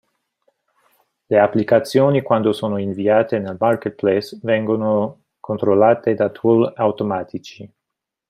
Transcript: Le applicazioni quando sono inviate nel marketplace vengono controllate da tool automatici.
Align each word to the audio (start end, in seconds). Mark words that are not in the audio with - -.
Le 1.29 1.37
applicazioni 1.39 2.23
quando 2.23 2.53
sono 2.53 2.79
inviate 2.79 3.37
nel 3.37 3.55
marketplace 3.59 4.39
vengono 4.41 5.25
controllate 5.39 6.15
da 6.15 6.27
tool 6.29 6.73
automatici. 6.75 7.71